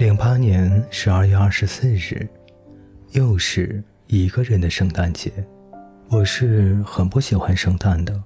[0.00, 2.26] 零八年十二月二十四日，
[3.10, 5.30] 又是一个人的圣诞节。
[6.08, 8.18] 我是很不喜欢圣诞的。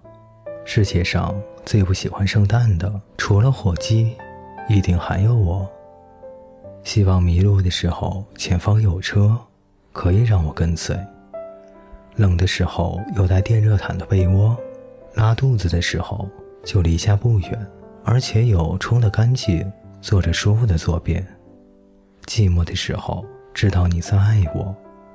[0.64, 1.34] 世界上
[1.66, 4.14] 最不喜欢圣诞的，除了火鸡，
[4.68, 5.68] 一定还有我。
[6.84, 9.36] 希望迷路的时候前方有车，
[9.92, 10.96] 可以让我跟随。
[12.14, 14.56] 冷的时候有带电热毯的被窝，
[15.14, 16.28] 拉肚子的时候
[16.62, 17.66] 就离家不远，
[18.04, 19.68] 而且有冲得干净、
[20.00, 21.26] 坐着舒服的坐便。
[22.34, 24.74] 寂寞的时候知道你在爱我，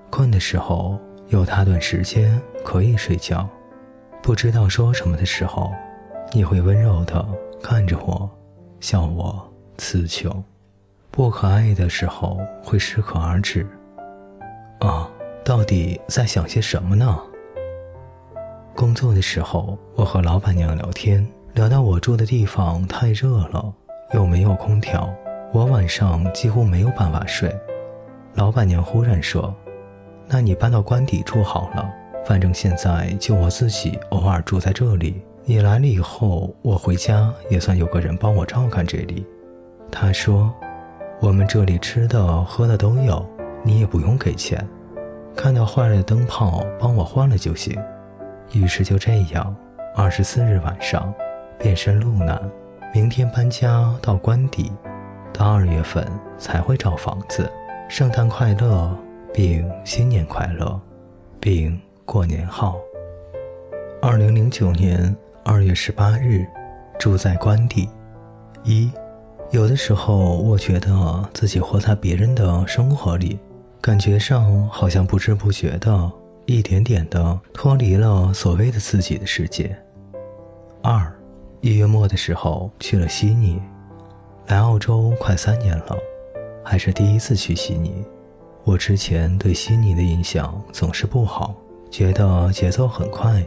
[0.10, 3.46] 困的时候有他段时间可以睡觉，
[4.24, 5.70] 不知道说什么的时候，
[6.32, 7.28] 你会温柔的
[7.62, 8.30] 看着我，
[8.80, 9.46] 笑我
[9.78, 10.32] 词穷。
[11.12, 13.68] 不可爱的时候会适可而止。
[14.80, 15.12] 啊，
[15.44, 17.20] 到底在想些什么呢？
[18.78, 23.74] 工作的时候，我和老板娘聊天，聊到我住的地方太热了，
[24.14, 25.14] 又没有空调，
[25.52, 27.54] 我晚上几乎没有办法睡。
[28.36, 29.54] 老板娘忽然说
[30.28, 31.90] ：“那你搬到官邸住好了，
[32.26, 35.22] 反正现在就我自己偶尔住在这里。
[35.46, 39.26] 你来了以后，我回家也算有个人帮我照看这里。”
[39.92, 40.54] 她说。
[41.22, 43.30] 我们这里吃的喝的都有，
[43.62, 44.66] 你也不用给钱。
[45.36, 47.78] 看到坏了灯泡，帮我换了就行。
[48.54, 49.54] 于是就这样，
[49.98, 51.14] 二十四日晚上，
[51.58, 52.42] 变身路南，
[52.94, 54.72] 明天搬家到官邸，
[55.34, 56.06] 到二月份
[56.38, 57.50] 才会找房子。
[57.88, 58.96] 圣诞快乐，
[59.34, 60.80] 并新年快乐，
[61.40, 62.78] 并过年好。
[64.02, 66.46] 二零零九年二月十八日，
[67.00, 67.90] 住在官邸，
[68.64, 68.92] 一。
[69.52, 73.40] 有的时候，我觉得自己活在别人的生活里，
[73.82, 76.12] 感觉上好像不知不觉的，
[76.46, 79.76] 一点点的脱离了所谓的自己的世界。
[80.84, 81.12] 二，
[81.62, 83.60] 一月末的时候去了悉尼，
[84.50, 85.96] 来澳洲快三年了，
[86.64, 88.04] 还是第一次去悉尼。
[88.64, 91.56] 我之前对悉尼的印象总是不好，
[91.92, 93.46] 觉得节奏很快，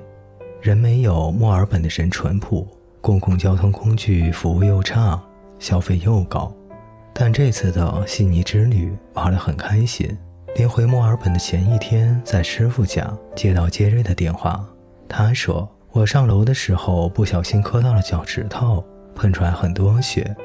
[0.61, 2.65] 人没有墨尔本的人淳朴，
[3.01, 5.21] 公共交通工具服务又差。
[5.59, 6.53] 消费又高，
[7.13, 10.17] 但这次的悉尼之旅玩得很开心。
[10.55, 14.65] 临回墨尔本的前一天，在师傅家接到杰瑞的电话，
[15.09, 18.85] 他说我上楼的时候不小心磕到了脚趾头，
[19.15, 20.37] 喷出来很多血，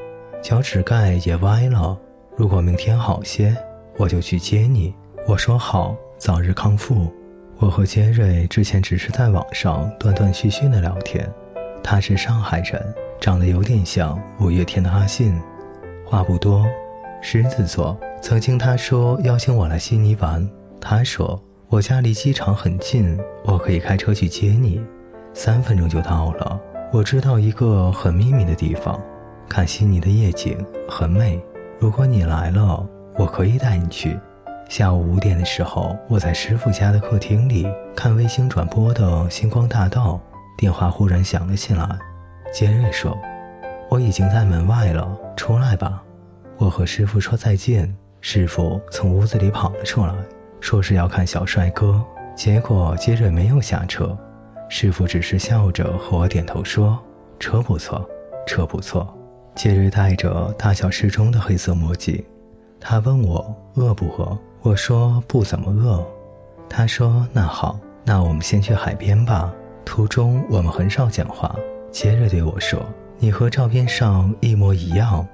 [0.48, 2.00] 脚趾盖也歪了。
[2.38, 3.54] 如果明天好些，
[3.98, 4.96] 我就去接你。
[5.28, 7.12] 我说好，早日康复。
[7.58, 11.30] 我和杰瑞之前只是在网上断断续续的聊天，
[11.84, 12.82] 他是上海人。
[13.20, 15.38] 长得有点像五月天的阿信，
[16.06, 16.66] 话不多，
[17.22, 18.00] 狮子座。
[18.22, 20.50] 曾经他说邀请我来悉尼玩，
[20.80, 21.38] 他说
[21.68, 24.82] 我家离机场很近，我可以开车去接你，
[25.34, 26.58] 三分钟就到了。
[26.94, 28.98] 我知道一个很秘密的地方，
[29.50, 30.58] 看悉尼的夜景
[30.90, 31.42] 很美。
[31.80, 32.86] 如果你来了，
[33.16, 34.20] 我可以带你去。
[34.70, 37.66] 下午五点的时候，我在师傅家的客厅里
[37.96, 40.20] 看卫星转播的《星光大道》，
[40.60, 41.88] 电话忽然响了起来。
[42.52, 43.18] 杰瑞说
[43.90, 46.04] ：“我已经在门外了，出来吧。”
[46.58, 47.96] 我和师傅说再见。
[48.20, 50.14] 师傅从屋子里跑了出来，
[50.60, 52.04] 说是要看小帅哥。
[52.36, 54.18] 结果杰瑞没有下车，
[54.68, 57.00] 师傅只是笑着和我点头说
[57.40, 58.08] ：“车不错，
[58.46, 59.08] 车不错。”
[59.58, 62.24] 杰瑞戴着大小适中的黑色墨镜。
[62.80, 66.06] 他问我饿不饿，我说不怎么饿。
[66.70, 69.52] 他说：“那好，那我们先去海边吧。”
[69.84, 71.56] 途中我们很少讲话。
[71.92, 72.86] 杰瑞对我说
[73.18, 75.28] ：“你和照片上一模一样，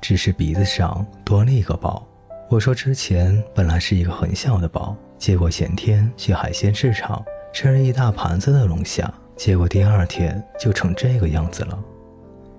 [0.00, 2.02] 只是鼻子上多了一个包。”
[2.48, 7.22] 我说：“之前本来是一个很小的包，结果前天去海鲜市场
[7.52, 11.78] 吃了一大盘子的龙虾，结果第二天就成这个样子了。”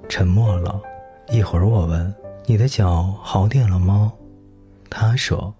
[0.07, 0.79] 沉默了
[1.29, 2.13] 一会儿，我问
[2.45, 4.13] ：“你的脚好点了吗？”
[4.89, 5.53] 他说：“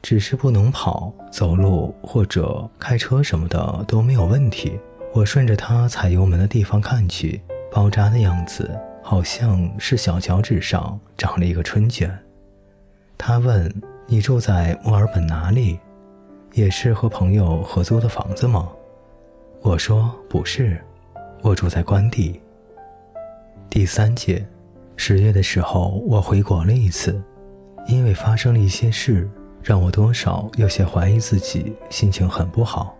[0.00, 4.78] 只是不能跑、走路或者开车什么的都没有问题。”
[5.12, 8.70] 我顺着他踩油门的地方看去，包扎的样子
[9.02, 12.16] 好像是小脚趾上长了一个春卷。
[13.18, 13.70] 他问
[14.06, 15.78] ：“你住在墨尔本哪里？
[16.54, 18.70] 也是和朋友合租的房子吗？”
[19.60, 20.80] 我说：“不是，
[21.42, 22.40] 我住在关帝。”
[23.68, 24.46] 第三节，
[25.02, 27.18] 十月的时候我回国了一次，
[27.86, 29.26] 因为发生了一些事，
[29.62, 32.94] 让我多少有些怀疑自己，心情很不好。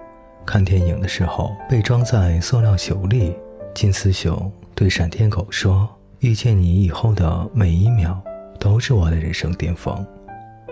[0.47, 3.37] 看电影的时候被装在塑料球里，
[3.75, 5.87] 金丝熊对闪电狗说
[6.21, 8.19] ：“遇见你以后的每一秒
[8.59, 9.95] 都是我的人生巅峰。”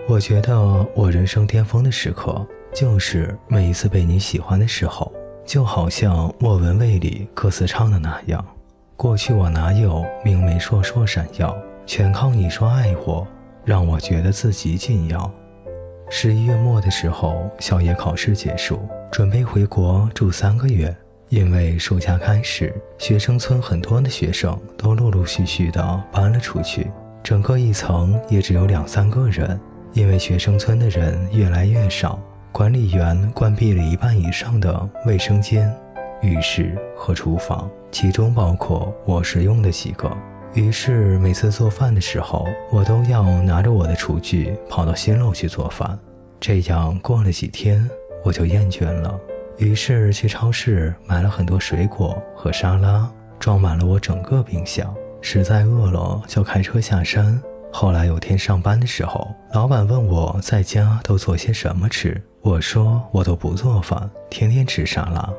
[0.09, 0.59] 我觉得
[0.95, 2.43] 我人生巅峰的时刻
[2.73, 5.13] 就是每一次被你喜欢的时候，
[5.45, 8.43] 就好像莫文蔚里歌词唱的那样
[8.99, 13.25] ：“过去我哪有明媚烁烁闪耀，全靠你说爱我，
[13.63, 15.31] 让我觉得自己紧要。
[16.09, 20.93] 十一月末的时候，校业考试结束，准备回国住三个月。
[21.29, 26.91] 因为暑假开始，学生村很多的学生都陆陆续续的搬了出去，
[27.23, 29.57] 整个一层也只有两三个人。
[29.93, 32.19] 因为学生村的人越来越少，
[32.51, 35.73] 管理员关闭了一半以上的卫生间、
[36.21, 40.11] 浴室和厨房，其中包括我使用的几个。
[40.53, 45.97] 于是每次做饭的时候，我都要拿着我的厨具跑到新楼去做饭。
[46.39, 47.87] 这样过了几天，
[48.23, 49.19] 我就厌倦了，
[49.57, 54.93] 于是去超市买了很多水果和沙拉，装满了我整个冰箱。
[55.21, 57.39] 实在饿了，就开车下山。
[57.71, 65.29] 后来有天上班的时候，老板问我在家都做些什么吃，我说我都不做饭，天天吃沙拉。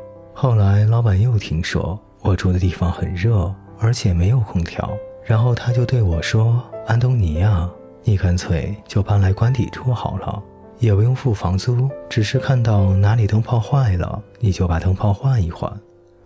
[0.43, 4.91] 后来老板又听说我住的地方很热，而且没有空调，
[5.23, 7.69] 然后他就对我说：“安东尼呀，
[8.05, 10.43] 你干脆就搬来官邸住好了，
[10.79, 15.71] 也不用付房租，只是看到哪里灯泡坏了，你就把灯泡换一换。”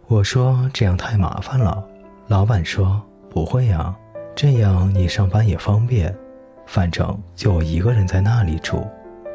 [0.07, 1.85] 我说这样太麻烦了。
[2.29, 3.93] 老板说：“不会呀。”
[4.37, 6.17] 这样你上班也方便，
[6.67, 8.87] 反正就我一个人在那里住。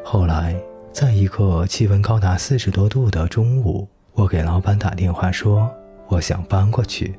[0.02, 0.58] 后来，
[0.90, 5.70] 在一个气温高达四十多度的中午，我给老板打电话说
[6.08, 7.14] 我想搬过去。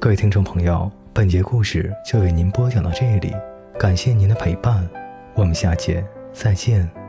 [0.00, 3.32] 各位听众朋友，本节故事就为您播讲到这里，
[3.78, 4.88] 感谢您的陪伴，
[5.34, 6.99] 我们下节再见。